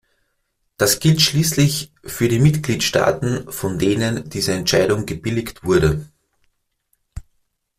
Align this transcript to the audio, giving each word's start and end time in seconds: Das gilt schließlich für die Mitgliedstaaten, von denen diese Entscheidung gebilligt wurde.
Das 0.77 0.97
gilt 0.99 1.21
schließlich 1.21 1.91
für 2.03 2.27
die 2.27 2.39
Mitgliedstaaten, 2.39 3.51
von 3.51 3.77
denen 3.77 4.27
diese 4.31 4.51
Entscheidung 4.51 5.05
gebilligt 5.05 5.63
wurde. 5.63 6.07